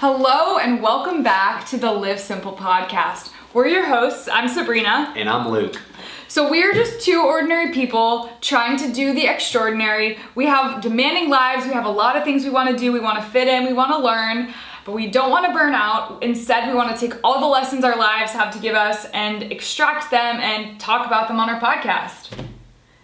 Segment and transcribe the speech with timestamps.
[0.00, 3.32] Hello and welcome back to the Live Sympl podcast.
[3.52, 4.30] We're your hosts.
[4.32, 5.12] I'm Sabrina.
[5.14, 5.78] And I'm Luke.
[6.26, 10.18] So we are just two ordinary people trying to do the extraordinary.
[10.34, 11.66] We have demanding lives.
[11.66, 12.92] We have a lot of things we want to do.
[12.92, 13.66] We want to fit in.
[13.66, 14.54] We want to learn,
[14.86, 16.22] but we don't want to burn out.
[16.22, 19.52] Instead, we want to take all the lessons our lives have to give us and
[19.52, 22.32] extract them and talk about them on our podcast.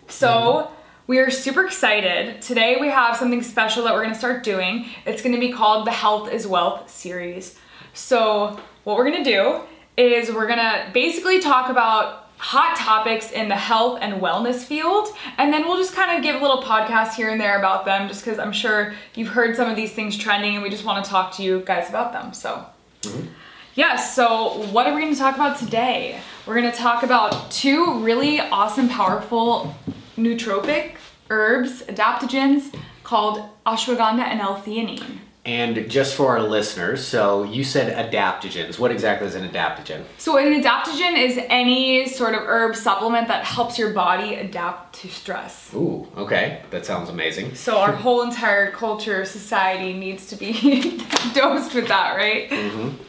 [0.09, 0.71] So,
[1.07, 2.43] we are super excited.
[2.43, 4.87] Today we have something special that we're going to start doing.
[5.05, 7.57] It's going to be called the Health is Wealth series.
[7.95, 9.61] So, what we're going to do
[9.97, 15.09] is we're going to basically talk about hot topics in the health and wellness field
[15.39, 18.07] and then we'll just kind of give a little podcast here and there about them
[18.09, 21.03] just because i'm sure you've heard some of these things trending and we just want
[21.03, 22.63] to talk to you guys about them so
[23.01, 23.27] mm-hmm.
[23.75, 27.51] yes so what are we going to talk about today we're going to talk about
[27.51, 29.75] two really awesome powerful
[30.17, 30.97] nootropic
[31.31, 35.19] herbs, adaptogens called ashwagandha and L-theanine.
[35.45, 38.81] And just for our listeners, so you said adaptogens.
[38.81, 40.03] What exactly is an adaptogen?
[40.19, 45.09] So, an adaptogen is any sort of herb supplement that helps your body adapt to
[45.09, 45.71] stress.
[45.73, 46.63] Ooh, okay.
[46.71, 47.55] That sounds amazing.
[47.55, 50.53] So, our whole entire culture, society needs to be
[51.33, 52.51] dosed with that, right?
[52.51, 53.01] Mm-hmm.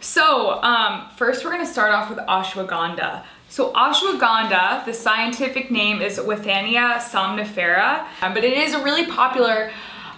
[0.00, 3.24] So, um, first, we're going to start off with ashwagandha.
[3.56, 9.70] So ashwagandha, the scientific name is Withania somnifera, um, but it is a really popular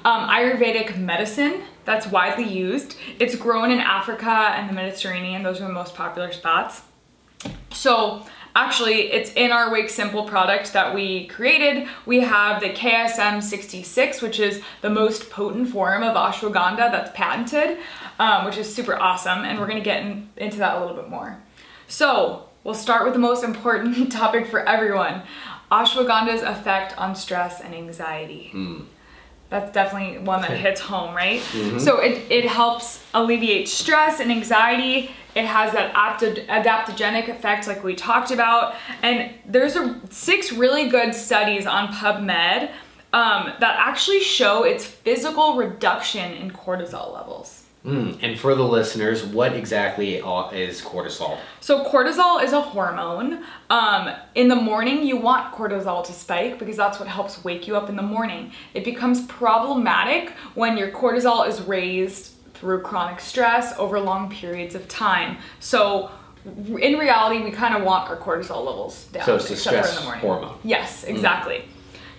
[0.04, 2.96] um, Ayurvedic medicine that's widely used.
[3.20, 5.44] It's grown in Africa and the Mediterranean.
[5.44, 6.82] Those are the most popular spots.
[7.70, 11.86] So actually it's in our Wake Sympl product that we created.
[12.06, 17.78] We have the KSM 66, which is the most potent form of ashwagandha that's patented,
[18.18, 19.44] um, which is super awesome.
[19.44, 21.38] And we're gonna get in, into that a little bit more.
[21.88, 25.22] So We'll start with the most important topic for everyone
[25.72, 28.50] ashwagandha's effect on stress and anxiety.
[28.54, 28.84] Mm.
[29.48, 31.40] That's definitely one that hits home, right?
[31.40, 31.78] Mm-hmm.
[31.78, 35.10] So it, it helps alleviate stress and anxiety.
[35.34, 38.74] It has that adaptogenic effect, like we talked about.
[39.02, 42.70] And there's a, six really good studies on PubMed
[43.14, 47.57] um, that actually show its physical reduction in cortisol levels.
[47.84, 51.38] Mm, and for the listeners, what exactly is cortisol?
[51.60, 53.44] So, cortisol is a hormone.
[53.70, 57.76] Um, in the morning, you want cortisol to spike because that's what helps wake you
[57.76, 58.52] up in the morning.
[58.74, 64.88] It becomes problematic when your cortisol is raised through chronic stress over long periods of
[64.88, 65.38] time.
[65.60, 66.10] So,
[66.44, 69.24] in reality, we kind of want our cortisol levels down.
[69.24, 70.58] So, it's a stress hormone.
[70.64, 71.58] Yes, exactly.
[71.58, 71.68] Mm.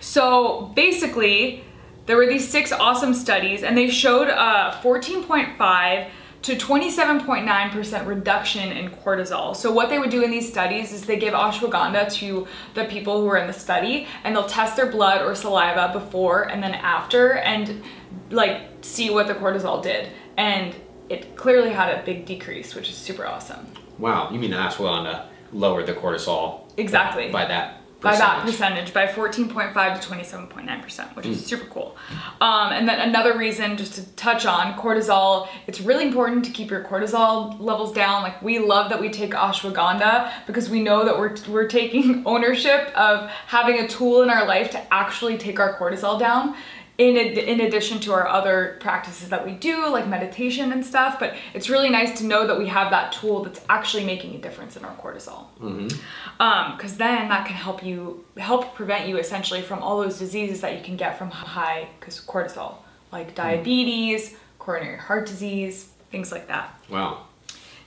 [0.00, 1.64] So, basically,
[2.06, 6.10] there were these six awesome studies, and they showed a 14.5
[6.42, 9.54] to 27.9% reduction in cortisol.
[9.54, 13.20] So what they would do in these studies is they give ashwagandha to the people
[13.20, 16.74] who are in the study and they'll test their blood or saliva before and then
[16.74, 17.82] after and
[18.30, 20.08] like see what the cortisol did.
[20.38, 20.74] And
[21.10, 23.66] it clearly had a big decrease, which is super awesome.
[23.98, 28.92] Wow, you mean ashwagandha lowered the cortisol exactly by that by that percentage.
[28.92, 31.40] by 14.5 to 27.9% which is mm.
[31.40, 31.96] super cool.
[32.40, 36.70] Um, and then another reason just to touch on cortisol it's really important to keep
[36.70, 38.22] your cortisol levels down.
[38.22, 42.90] Like we love that we take ashwagandha because we know that we're, we're taking ownership
[42.96, 46.54] of having a tool in our life to actually take our cortisol down
[47.00, 51.18] in, ad- in addition to our other practices that we do, like meditation and stuff.
[51.18, 54.38] But it's really nice to know that we have that tool that's actually making a
[54.38, 55.46] difference in our cortisol.
[55.58, 56.42] Because mm-hmm.
[56.42, 60.76] um, then that can help you, help prevent you essentially from all those diseases that
[60.76, 62.74] you can get from high cortisol,
[63.12, 63.34] like mm.
[63.34, 66.78] diabetes, coronary heart disease, things like that.
[66.90, 67.24] Wow.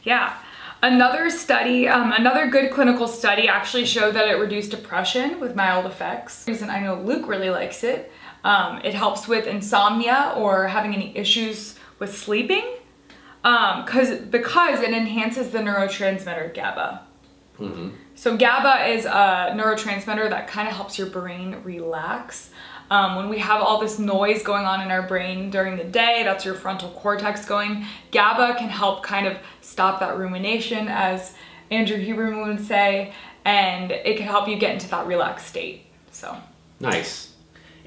[0.02, 0.36] Yeah.
[0.82, 5.86] Another study, um, another good clinical study actually showed that it reduced depression with mild
[5.86, 6.46] effects.
[6.48, 8.12] reason I know Luke really likes it
[8.44, 12.66] um, it helps with insomnia or having any issues with sleeping
[13.42, 17.02] because um, because it enhances the neurotransmitter GABA.
[17.60, 17.90] Mm-hmm.
[18.16, 22.52] So GABA is a neurotransmitter that kind of helps your brain relax.
[22.90, 26.22] Um, when we have all this noise going on in our brain during the day,
[26.24, 27.86] that's your frontal cortex going.
[28.12, 31.34] GABA can help kind of stop that rumination, as
[31.72, 33.14] Andrew Huberman would say,
[33.46, 35.86] and it can help you get into that relaxed state.
[36.12, 36.38] So
[36.80, 37.33] nice.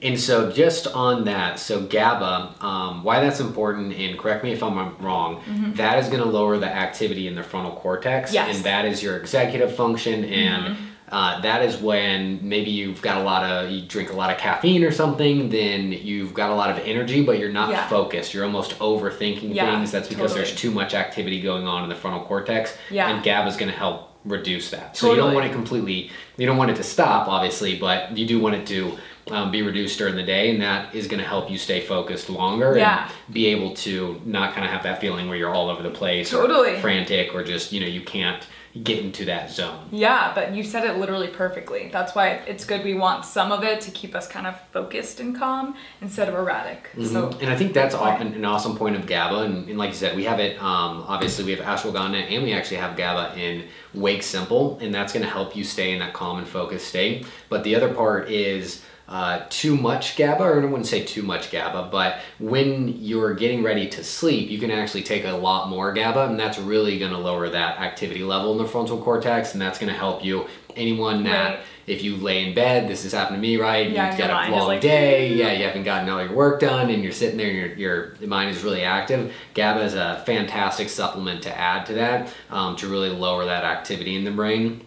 [0.03, 4.63] And so, just on that, so GABA, um, why that's important, and correct me if
[4.63, 5.73] I'm wrong, mm-hmm.
[5.75, 8.55] that is going to lower the activity in the frontal cortex, yes.
[8.55, 10.85] and that is your executive function, and mm-hmm.
[11.09, 14.37] uh, that is when maybe you've got a lot of, you drink a lot of
[14.37, 17.89] caffeine or something, then you've got a lot of energy, but you're not yeah.
[17.89, 18.35] focused.
[18.35, 19.93] You're almost overthinking yeah, things.
[19.93, 20.41] That's because totally.
[20.43, 23.09] there's too much activity going on in the frontal cortex, yeah.
[23.09, 24.97] and GABA is going to help reduce that.
[24.97, 28.27] So you don't want it completely, you don't want it to stop, obviously, but you
[28.27, 28.99] do want it to
[29.31, 32.31] um, be reduced during the day, and that is going to help you stay focused
[32.31, 33.11] longer yeah.
[33.27, 35.91] and be able to not kind of have that feeling where you're all over the
[35.91, 38.47] place, totally or frantic, or just you know you can't
[38.83, 39.89] get into that zone.
[39.91, 41.89] Yeah, but you said it literally perfectly.
[41.93, 45.21] That's why it's good we want some of it to keep us kind of focused
[45.21, 46.91] and calm instead of erratic.
[46.91, 47.07] Mm-hmm.
[47.07, 49.97] So and I think that's often an awesome point of GABA and, and like you
[49.97, 53.67] said, we have it um, obviously we have ashwagandha and we actually have GABA in
[53.95, 57.27] Wake Sympl and that's going to help you stay in that calm and focused state.
[57.49, 61.53] But the other part is uh, too much GABA, or I wouldn't say too much
[61.53, 65.93] GABA, but when you're getting ready to sleep, you can actually take a lot more
[65.93, 69.63] GABA, and that's really going to lower that activity level in the frontal cortex, and
[69.63, 70.47] that's going to help you.
[70.75, 71.65] Anyone that, right.
[71.87, 73.91] if you lay in bed, this has happened to me, right?
[73.91, 76.91] Yeah, You've got a long like, day, yeah, you haven't gotten all your work done,
[76.91, 79.33] and you're sitting there, and your, your, your mind is really active.
[79.55, 84.17] GABA is a fantastic supplement to add to that um, to really lower that activity
[84.17, 84.85] in the brain.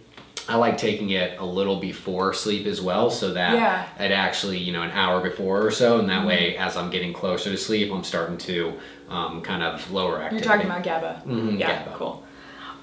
[0.50, 4.04] I like taking it a little before sleep as well, so that yeah.
[4.04, 6.26] it actually, you know, an hour before or so, and that mm-hmm.
[6.26, 10.44] way, as I'm getting closer to sleep, I'm starting to um, kind of lower activity.
[10.44, 11.22] You're talking about GABA.
[11.24, 11.96] Mm-hmm, yeah, GABA.
[11.96, 12.24] cool.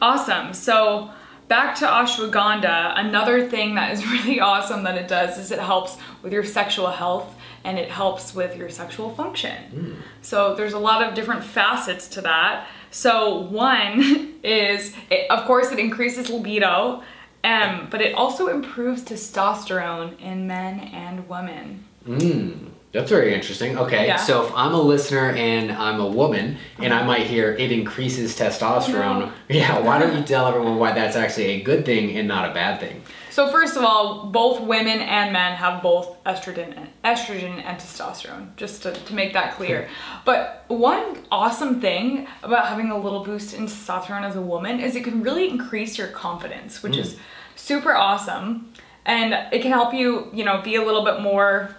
[0.02, 0.54] Awesome.
[0.54, 1.12] So
[1.50, 5.98] back to ashwagandha, another thing that is really awesome that it does is it helps
[6.22, 9.64] with your sexual health and it helps with your sexual function.
[9.74, 9.96] Mm.
[10.22, 12.68] So there's a lot of different facets to that.
[12.92, 17.04] So one is, it, of course, it increases libido
[17.48, 21.86] um, but it also improves testosterone in men and women.
[22.06, 23.78] Mm, that's very interesting.
[23.78, 24.18] Okay, yeah.
[24.18, 28.38] so if I'm a listener and I'm a woman and I might hear it increases
[28.38, 29.32] testosterone, no.
[29.50, 32.54] yeah, why don't you tell everyone why that's actually a good thing and not a
[32.54, 33.02] bad thing?
[33.38, 38.56] So first of all, both women and men have both estrogen and estrogen and testosterone,
[38.56, 39.90] just to, to make that clear.
[40.26, 44.96] but one awesome thing about having a little boost in testosterone as a woman is
[44.96, 47.02] it can really increase your confidence, which mm.
[47.02, 47.18] is
[47.58, 48.74] super awesome.
[49.06, 51.76] And it can help you, you know, be a little bit more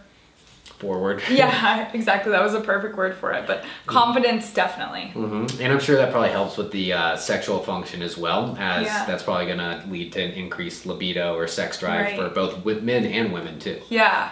[0.78, 1.22] forward.
[1.30, 2.32] yeah, exactly.
[2.32, 3.46] That was a perfect word for it.
[3.46, 4.54] But confidence, mm-hmm.
[4.54, 5.12] definitely.
[5.14, 5.62] Mm-hmm.
[5.62, 9.04] And I'm sure that probably helps with the uh, sexual function as well, as yeah.
[9.04, 12.16] that's probably going to lead to an increased libido or sex drive right.
[12.16, 13.80] for both with men and women too.
[13.88, 14.30] Yeah.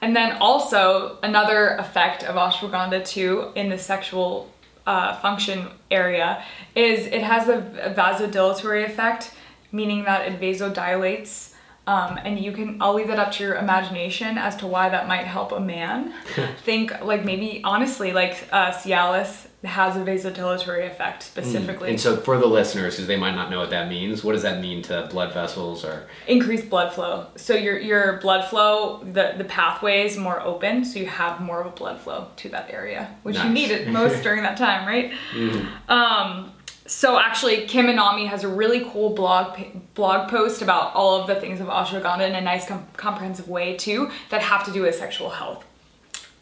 [0.00, 4.50] And then also another effect of ashwagandha too in the sexual
[4.86, 6.44] uh, function area
[6.74, 7.62] is it has a
[7.96, 9.32] vasodilatory effect,
[9.74, 11.54] meaning that it vasodilates
[11.86, 15.06] um, and you can, I'll leave that up to your imagination as to why that
[15.06, 16.14] might help a man.
[16.64, 21.26] Think like maybe honestly, like uh, Cialis has a vasodilatory effect mm.
[21.26, 21.88] specifically.
[21.88, 21.92] Mm.
[21.92, 24.42] And so for the listeners, because they might not know what that means, what does
[24.42, 26.08] that mean to blood vessels or?
[26.26, 27.26] Increased blood flow.
[27.36, 31.60] So your your blood flow, the the pathway is more open, so you have more
[31.60, 33.44] of a blood flow to that area, which nice.
[33.44, 35.12] you need it most during that time, right?
[35.32, 35.90] Mm.
[35.90, 36.53] Um,
[36.86, 39.58] so actually, Kim Anami has a really cool blog
[39.94, 43.76] blog post about all of the things of ashwagandha in a nice com- comprehensive way
[43.76, 45.64] too that have to do with sexual health.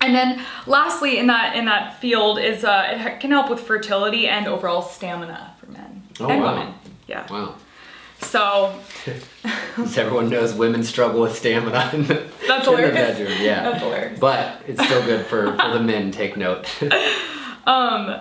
[0.00, 4.26] And then lastly, in that in that field is uh, it can help with fertility
[4.26, 6.58] and overall stamina for men oh, and wow.
[6.58, 6.74] women.
[7.06, 7.32] Yeah.
[7.32, 7.54] Wow.
[8.20, 8.80] So.
[9.76, 13.18] As everyone knows, women struggle with stamina in the, That's in hilarious.
[13.18, 13.42] the bedroom.
[13.42, 13.62] Yeah.
[13.62, 14.18] That's hilarious.
[14.18, 16.10] But it's still good for, for the men.
[16.10, 16.68] Take note.
[17.66, 18.20] um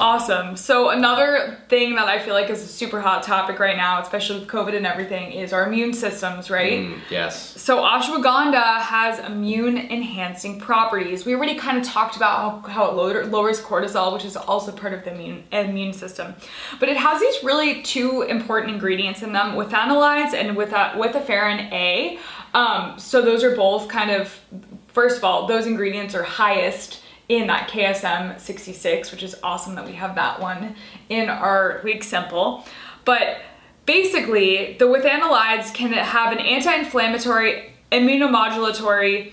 [0.00, 0.56] Awesome.
[0.56, 4.40] So another thing that I feel like is a super hot topic right now, especially
[4.40, 6.80] with COVID and everything, is our immune systems, right?
[6.80, 7.60] Mm, yes.
[7.60, 11.24] So ashwagandha has immune enhancing properties.
[11.24, 14.92] We already kind of talked about how, how it lowers cortisol, which is also part
[14.92, 16.34] of the immune immune system.
[16.80, 22.18] But it has these really two important ingredients in them, withanolides and with withaferin A.
[22.54, 24.40] Um, so those are both kind of
[24.88, 29.84] first of all, those ingredients are highest in that KSM 66, which is awesome that
[29.84, 30.74] we have that one
[31.08, 32.64] in our Wake Sympl.
[33.04, 33.42] But
[33.84, 39.32] basically, the withanolides can have an anti-inflammatory, immunomodulatory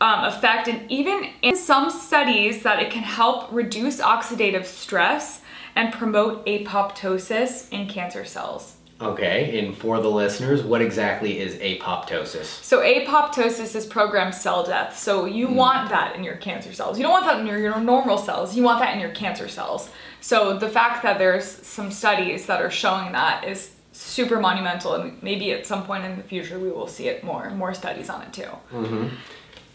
[0.00, 5.40] um, effect, and even in some studies that it can help reduce oxidative stress
[5.74, 8.75] and promote apoptosis in cancer cells.
[8.98, 12.44] Okay, and for the listeners, what exactly is apoptosis?
[12.44, 14.96] So apoptosis is programmed cell death.
[14.96, 15.54] So you mm.
[15.54, 16.98] want that in your cancer cells.
[16.98, 18.56] You don't want that in your, your normal cells.
[18.56, 19.90] You want that in your cancer cells.
[20.22, 25.22] So the fact that there's some studies that are showing that is super monumental and
[25.22, 28.20] maybe at some point in the future we will see it more more studies on
[28.22, 28.42] it too.
[28.72, 29.08] Mm-hmm.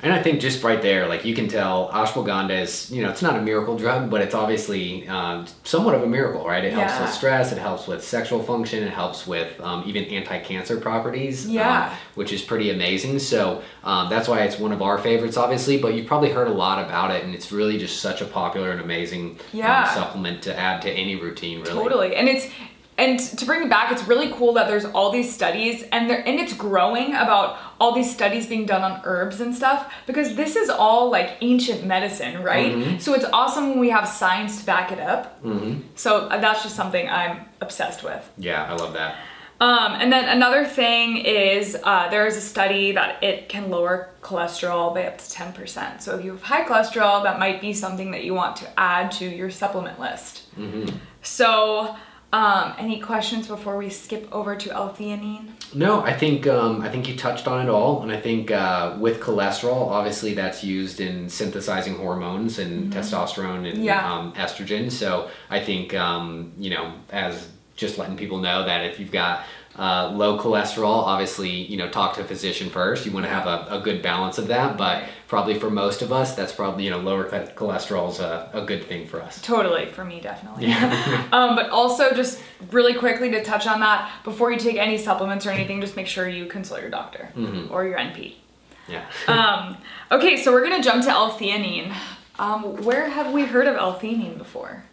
[0.04, 3.22] And I think just right there, like you can tell ashwagandha is, you know, it's
[3.22, 6.64] not a miracle drug, but it's obviously um, somewhat of a miracle, right?
[6.64, 7.02] It helps yeah.
[7.02, 11.46] with stress, it helps with sexual function, it helps with um, even anti cancer properties,
[11.46, 11.90] um, yeah.
[11.90, 13.20] Um, which is pretty amazing.
[13.20, 16.54] So um, that's why it's one of our favorites, obviously, but you've probably heard a
[16.54, 19.94] lot about it, and it's really just such a popular and amazing um, yeah.
[19.94, 21.74] supplement to add to any routine, really.
[21.74, 22.16] Totally.
[22.16, 22.50] And it's,
[22.98, 26.24] and to bring it back, it's really cool that there's all these studies and they
[26.24, 30.56] and it's growing about all these studies being done on herbs and stuff because this
[30.56, 32.74] is all like ancient medicine, right?
[32.74, 33.00] Mm-hmm.
[33.00, 35.42] So it's awesome when we have science to back it up.
[35.44, 35.82] Mm-hmm.
[35.96, 38.30] So uh, that's just something I'm obsessed with.
[38.38, 39.16] Yeah, I love that.
[39.62, 44.10] Um, and then another thing is uh, there is a study that it can lower
[44.22, 46.02] cholesterol by up to 10%.
[46.02, 49.12] So if you have high cholesterol, that might be something that you want to add
[49.14, 50.50] to your supplement list.
[50.58, 50.98] Mm-hmm.
[51.22, 51.96] So
[52.34, 55.50] um, any questions before we skip over to L-theanine?
[55.74, 58.96] No, I think um, I think you touched on it all, and I think uh,
[59.00, 63.00] with cholesterol, obviously that's used in synthesizing hormones and mm-hmm.
[63.00, 64.14] testosterone and yeah.
[64.14, 64.92] um, estrogen.
[64.92, 69.44] So I think um, you know, as just letting people know that if you've got
[69.78, 73.06] uh, low cholesterol, obviously, you know, talk to a physician first.
[73.06, 76.12] You want to have a, a, good balance of that, but probably for most of
[76.12, 79.42] us, that's probably, you know, lower cholesterol is a, a good thing for us.
[79.42, 80.68] Totally, for me, definitely.
[80.68, 81.26] Yeah.
[81.32, 85.46] um, but also, just really quickly to touch on that, before you take any supplements
[85.46, 87.74] or anything, just make sure you consult your doctor mm-hmm.
[87.74, 88.34] or your NP.
[88.90, 89.06] Yeah.
[89.30, 89.78] um,
[90.12, 91.96] okay, so we're going to jump to L-theanine.
[92.38, 94.84] Um, where have we heard of L-theanine before?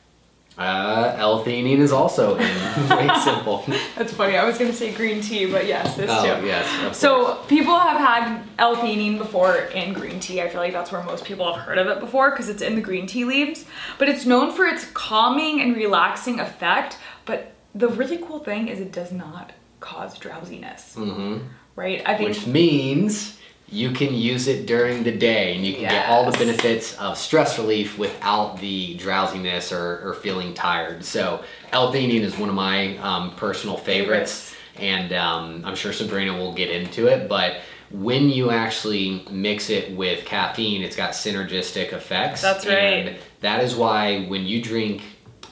[0.59, 2.41] Uh, L-theanine is also in
[2.91, 3.65] Wake Sympl.
[3.95, 4.37] That's funny.
[4.37, 6.47] I was going to say green tea, but yes, this oh, too.
[6.47, 6.99] yes.
[6.99, 7.47] so course.
[7.47, 10.43] people have had L-theanine before in green tea.
[10.43, 12.75] I feel like that's where most people have heard of it before because it's in
[12.75, 13.67] the green tea leaves.
[13.99, 16.99] But it's known for its calming and relaxing effect.
[17.25, 20.97] But the really cool thing is it does not cause drowsiness.
[20.97, 21.47] Mm-hmm.
[21.77, 22.03] Right?
[22.05, 22.31] I think.
[22.31, 23.38] Which means
[23.71, 25.93] you can use it during the day and you can yes.
[25.93, 31.05] get all the benefits of stress relief without the drowsiness or, or feeling tired.
[31.05, 36.55] So, L-theanine is one of my um, personal favorites, and um, I'm sure Sabrina will
[36.55, 37.29] get into it.
[37.29, 37.61] But
[37.91, 42.41] when you actually mix it with caffeine, it's got synergistic effects.
[42.41, 42.75] That's right.
[42.75, 45.03] And that is why when you drink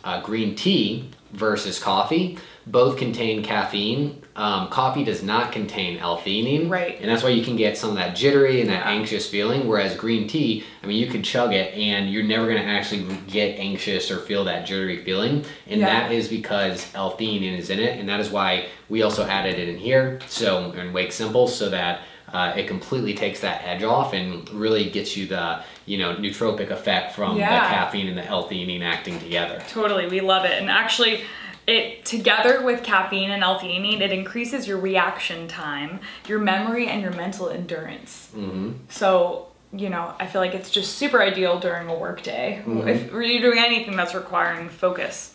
[0.05, 4.23] uh, green tea versus coffee, both contain caffeine.
[4.35, 6.99] Um, coffee does not contain L-theanine, right?
[7.01, 9.69] And that's why you can get some of that jittery and that anxious feeling.
[9.69, 13.07] Whereas green tea, I mean, you could chug it and you're never going to actually
[13.29, 15.87] get anxious or feel that jittery feeling, and yeah.
[15.87, 19.69] that is because L-theanine is in it, and that is why we also added it
[19.69, 20.19] in here.
[20.29, 22.01] So in Wake Sympl, so that
[22.33, 26.71] uh, it completely takes that edge off and really gets you the you know nootropic
[26.71, 27.61] effect from yeah.
[27.61, 29.63] the caffeine and the L-theanine acting together.
[29.69, 31.23] Totally, we love it, and actually
[31.67, 37.13] it together with caffeine and L-theanine, it increases your reaction time, your memory, and your
[37.13, 38.31] mental endurance.
[38.35, 38.73] Mm-hmm.
[38.89, 42.89] So you know, I feel like it's just super ideal during a work day mm-hmm.
[42.89, 45.35] if you're doing anything that's requiring focus.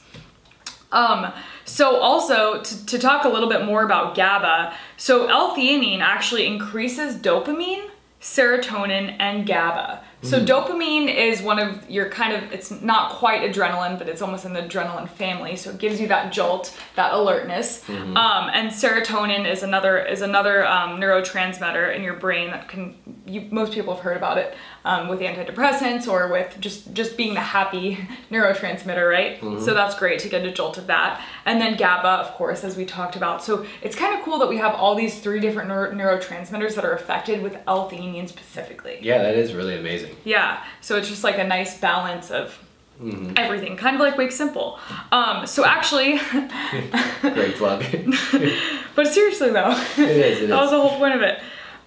[0.91, 1.31] Um,
[1.63, 7.15] so also to, to talk a little bit more about GABA, so L-theanine actually increases
[7.15, 7.89] dopamine,
[8.21, 10.03] serotonin, and GABA.
[10.23, 10.45] So mm.
[10.45, 14.53] dopamine is one of your kind of it's not quite adrenaline, but it's almost in
[14.53, 15.55] the adrenaline family.
[15.55, 17.83] So it gives you that jolt, that alertness.
[17.85, 18.15] Mm-hmm.
[18.15, 23.47] Um, and serotonin is another is another um, neurotransmitter in your brain that can you
[23.51, 27.39] most people have heard about it um, with antidepressants or with just just being the
[27.39, 27.97] happy
[28.31, 29.39] neurotransmitter, right?
[29.39, 29.63] Mm-hmm.
[29.63, 31.23] So that's great to get a jolt of that.
[31.45, 33.43] And then GABA, of course, as we talked about.
[33.43, 36.85] So it's kind of cool that we have all these three different neuro- neurotransmitters that
[36.85, 38.99] are affected with L-theanine specifically.
[39.01, 40.15] Yeah, that is really amazing.
[40.23, 40.63] Yeah.
[40.81, 42.57] So it's just like a nice balance of
[43.01, 43.33] mm-hmm.
[43.37, 44.79] everything, kind of like Wake Sympl.
[45.11, 46.17] Um, so actually,
[47.21, 47.83] great plug.
[48.95, 50.41] but seriously though, it is.
[50.41, 50.61] It that is.
[50.61, 51.39] was the whole point of it.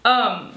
[0.05, 0.54] Um,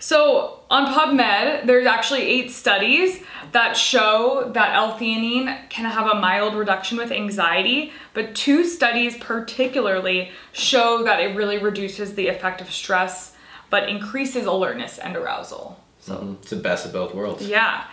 [0.00, 6.54] so on PubMed, there's actually eight studies that show that L-theanine can have a mild
[6.54, 12.70] reduction with anxiety, but two studies particularly show that it really reduces the effect of
[12.70, 13.36] stress,
[13.68, 15.78] but increases alertness and arousal.
[16.00, 16.32] So mm-hmm.
[16.40, 17.46] it's the best of both worlds.
[17.46, 17.84] Yeah.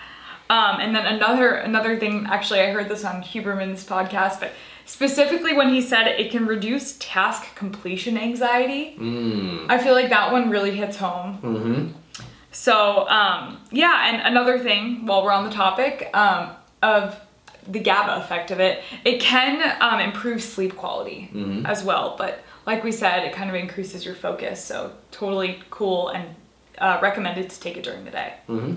[0.50, 4.54] Um, and then another another thing, actually, I heard this on Huberman's podcast, but
[4.88, 8.96] specifically when he said it can reduce task completion anxiety.
[8.98, 9.68] Mm.
[9.70, 11.38] I feel like that one really hits home.
[11.44, 12.24] Mm-hmm.
[12.52, 16.50] So um, yeah, and another thing while we're on the topic um,
[16.82, 17.20] of
[17.68, 21.66] the GABA effect of it, it can um, improve sleep quality mm-hmm.
[21.66, 22.16] as well.
[22.18, 24.64] But like we said, it kind of increases your focus.
[24.64, 26.34] So totally cool and
[26.78, 28.34] uh, recommended to take it during the day.
[28.48, 28.76] Mm-hmm.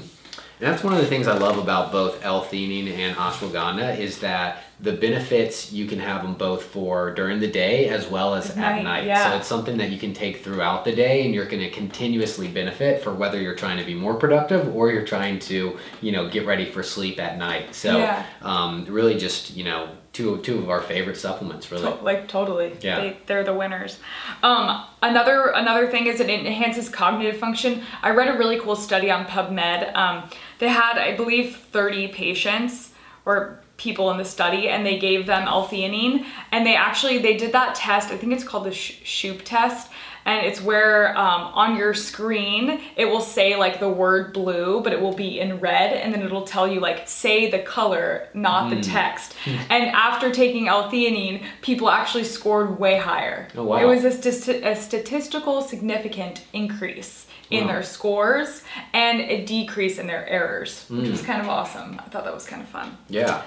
[0.60, 4.62] And that's one of the things I love about both L-theanine and ashwagandha is that
[4.78, 8.56] the benefits you can have them both for during the day as well as at
[8.56, 8.82] night.
[8.82, 9.06] night.
[9.06, 9.30] Yeah.
[9.30, 12.48] So it's something that you can take throughout the day and you're going to continuously
[12.48, 16.28] benefit for whether you're trying to be more productive or you're trying to, you know,
[16.28, 17.74] get ready for sleep at night.
[17.74, 18.26] So yeah.
[18.42, 22.76] um, really just, you know, two two of our favorite supplements really to- like totally
[22.80, 24.00] yeah they, they're the winners
[24.42, 29.08] um, another another thing is it enhances cognitive function i read a really cool study
[29.08, 30.28] on pubmed um,
[30.60, 32.92] they had i believe 30 patients
[33.26, 37.52] or people in the study and they gave them L-theanine and they actually they did
[37.52, 38.10] that test.
[38.10, 39.90] I think it's called the Stroop test
[40.26, 44.92] and it's where um, on your screen it will say like the word blue but
[44.92, 48.66] it will be in red and then it'll tell you like say the color not
[48.66, 48.70] mm.
[48.70, 48.82] the hmm.
[48.82, 53.76] text and after taking l-theanine people actually scored way higher oh, wow.
[53.78, 57.72] it was a, st- a statistical significant increase in wow.
[57.72, 61.00] their scores and a decrease in their errors, mm.
[61.00, 61.26] which was hmm.
[61.26, 61.98] kind of awesome.
[61.98, 62.96] I thought that was kind of fun.
[63.08, 63.42] Yeah.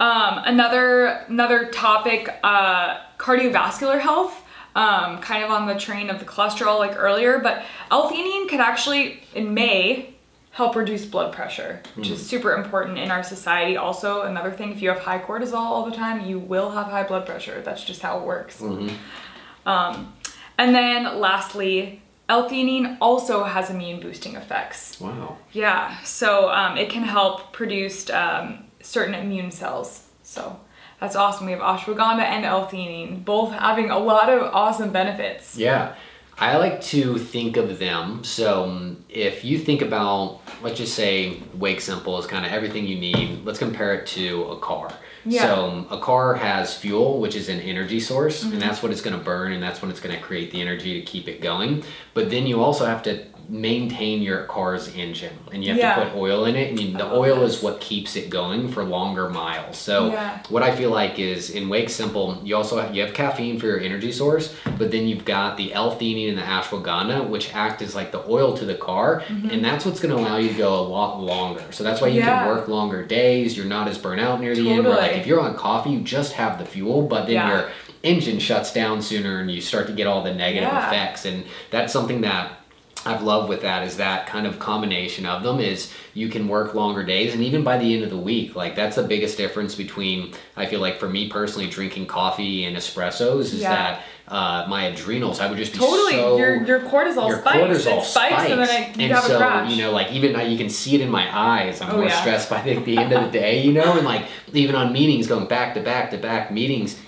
[0.00, 4.40] Um, another another topic, uh, cardiovascular health.
[4.76, 9.22] Um, kind of on the train of the cholesterol like earlier, but L-theanine could actually
[9.32, 10.16] in May
[10.54, 12.12] help reduce blood pressure, which mm.
[12.12, 13.76] is super important in our society.
[13.76, 17.02] Also, another thing, if you have high cortisol all the time, you will have high
[17.02, 17.60] blood pressure.
[17.60, 18.60] That's just how it works.
[18.60, 19.68] Mm-hmm.
[19.68, 20.12] Um,
[20.56, 24.98] and then lastly, L-theanine also has immune boosting effects.
[25.00, 25.36] Wow.
[25.52, 30.06] Yeah, so um, it can help produce um, certain immune cells.
[30.22, 30.58] So
[31.00, 31.46] that's awesome.
[31.46, 35.56] We have ashwagandha and L-theanine, both having a lot of awesome benefits.
[35.56, 35.94] Yeah.
[36.36, 38.24] I like to think of them.
[38.24, 42.98] So if you think about, let's just say, Wake Sympl is kind of everything you
[42.98, 43.44] need.
[43.44, 44.92] Let's compare it to a car.
[45.24, 45.42] Yeah.
[45.42, 48.54] So um, a car has fuel, which is an energy source, mm-hmm.
[48.54, 50.60] and that's what it's going to burn, and that's when it's going to create the
[50.60, 51.82] energy to keep it going.
[52.12, 55.94] But then you also have to maintain your car's engine and you have yeah.
[55.96, 58.84] to put oil in it and you, the oil is what keeps it going for
[58.84, 60.42] longer miles so yeah.
[60.48, 63.66] what i feel like is in Wake Sympl you also have, you have caffeine for
[63.66, 67.94] your energy source but then you've got the l-theanine and the ashwagandha which act as
[67.94, 69.50] like the oil to the car mm-hmm.
[69.50, 72.08] and that's what's going to allow you to go a lot longer so that's why
[72.08, 72.44] you yeah.
[72.44, 74.76] can work longer days you're not as burnt out near the totally.
[74.76, 77.70] end where like if you're on coffee you just have the fuel but then your
[78.02, 81.92] engine shuts down sooner and you start to get all the negative effects and that's
[81.92, 82.63] something that
[83.06, 86.74] I've loved with that is that kind of combination of them is you can work
[86.74, 89.74] longer days and even by the end of the week like that's the biggest difference
[89.74, 93.70] between I feel like for me personally drinking coffee and espressos is yeah.
[93.70, 96.12] that uh, my adrenals I would just be totally.
[96.12, 97.58] so, your your cortisol your spikes.
[97.58, 99.70] cortisol spikes, spikes and then I, you and have so, a crash.
[99.70, 101.80] you know like even now you can see it in my eyes.
[101.80, 102.20] I'm oh, more yeah.
[102.20, 105.26] stressed by the, the end of the day you know and like even on meetings
[105.26, 106.98] going back to back to back meetings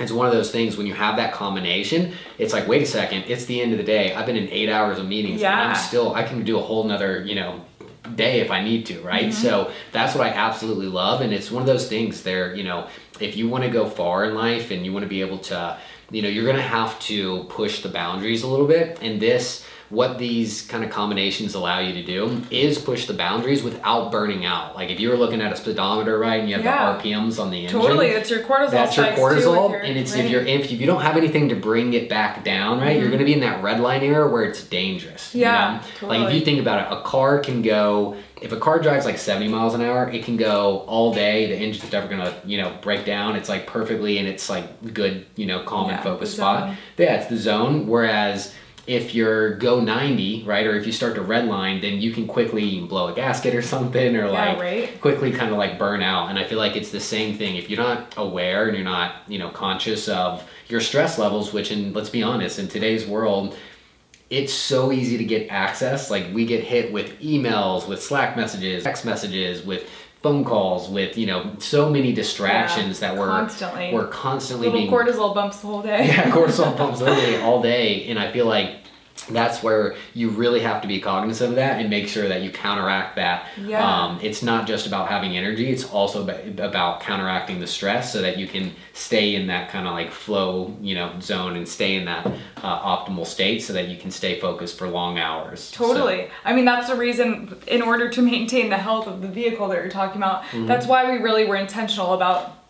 [0.00, 3.24] it's one of those things when you have that combination it's like wait a second
[3.26, 5.52] it's the end of the day i've been in eight hours of meetings yeah.
[5.52, 7.64] and i'm still i can do a whole nother you know
[8.14, 9.42] day if i need to right mm-hmm.
[9.42, 12.88] so that's what i absolutely love and it's one of those things there you know
[13.20, 15.78] if you want to go far in life and you want to be able to
[16.10, 19.64] you know you're going to have to push the boundaries a little bit and this
[19.92, 24.42] what these kind of combinations allow you to do is push the boundaries without burning
[24.42, 24.74] out.
[24.74, 26.96] Like if you were looking at a speedometer, right, and you have yeah.
[26.96, 27.78] the RPMs on the engine.
[27.78, 28.70] Totally, it's your cortisol.
[28.70, 30.24] That's your cortisol, your, and it's right.
[30.24, 33.00] if you're if you don't have anything to bring it back down, right, mm-hmm.
[33.00, 35.34] you're going to be in that red line area where it's dangerous.
[35.34, 35.86] Yeah, you know?
[35.98, 36.18] totally.
[36.18, 38.16] Like if you think about it, a car can go.
[38.40, 41.48] If a car drives like 70 miles an hour, it can go all day.
[41.48, 43.36] The engine's never gonna, you know, break down.
[43.36, 46.74] It's like perfectly and it's like good, you know, calm yeah, and focused spot.
[46.96, 47.86] Yeah, it's the zone.
[47.86, 48.52] Whereas
[48.86, 52.80] if you're go 90 right or if you start to redline then you can quickly
[52.80, 55.00] blow a gasket or something or yeah, like right?
[55.00, 56.30] quickly kind of like burn out.
[56.30, 57.56] And i feel like it's the same thing.
[57.56, 61.70] If you're not aware and you're not you know conscious of your stress levels which
[61.70, 63.56] in let's be honest in today's world
[64.30, 66.10] it's so easy to get access.
[66.10, 69.88] Like we get hit with emails with slack messages text messages with
[70.22, 74.80] phone calls with you know so many distractions yeah, that we're constantly we're constantly Little
[74.80, 76.06] being cortisol bumps the whole day.
[76.06, 78.76] yeah, cortisol bumps literally all day, and I feel like
[79.26, 82.50] that's where you really have to be cognizant of that and make sure that you
[82.50, 83.46] counteract that.
[83.60, 83.84] Yeah.
[83.84, 88.38] Um, it's not just about having energy, it's also about counteracting the stress so that
[88.38, 92.04] you can stay in that kind of like flow, you know, zone and stay in
[92.06, 92.26] that
[92.58, 95.70] uh, optimal state so that you can stay focused for long hours.
[95.72, 96.26] Totally.
[96.26, 96.30] So.
[96.44, 99.78] I mean, that's the reason in order to maintain the health of the vehicle that
[99.78, 100.66] you're talking about, mm-hmm.
[100.66, 102.61] that's why we really were intentional about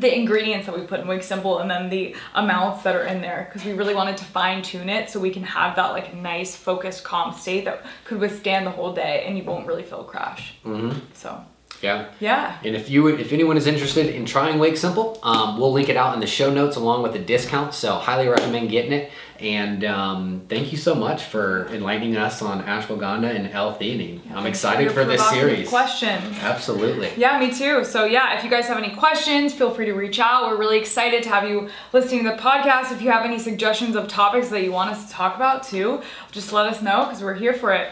[0.00, 3.20] the ingredients that we put in Wake Sympl and then the amounts that are in
[3.20, 6.14] there because we really wanted to fine tune it so we can have that like
[6.14, 10.00] nice focused calm state that could withstand the whole day and you won't really feel
[10.00, 10.54] a crash.
[10.64, 10.98] Mm-hmm.
[11.12, 11.44] So
[11.82, 12.08] yeah.
[12.20, 12.58] Yeah.
[12.64, 15.96] And if you if anyone is interested in trying Wake Sympl, um, we'll link it
[15.96, 17.74] out in the show notes along with the discount.
[17.74, 19.10] So highly recommend getting it.
[19.38, 24.20] And um, thank you so much for enlightening us on ashwagandha and L-theanine.
[24.26, 25.66] Yeah, I'm excited for this series.
[25.66, 26.36] Questions.
[26.40, 27.10] Absolutely.
[27.16, 27.82] Yeah, me too.
[27.84, 30.50] So yeah, if you guys have any questions, feel free to reach out.
[30.50, 32.92] We're really excited to have you listening to the podcast.
[32.92, 36.02] If you have any suggestions of topics that you want us to talk about too,
[36.32, 37.90] just let us know because we're here for it.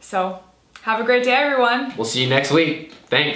[0.00, 0.42] So
[0.82, 1.92] have a great day, everyone.
[1.98, 2.94] We'll see you next week.
[3.10, 3.26] Thanks.